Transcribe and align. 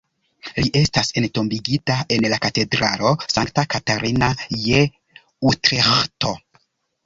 Li 0.61 0.69
estas 0.79 1.11
entombigita 1.21 1.97
en 2.17 2.25
la 2.33 2.41
katedralo 2.47 3.13
Sankta 3.35 3.67
Katarina 3.77 4.33
je 4.67 4.83
Utreĥto. 5.53 6.37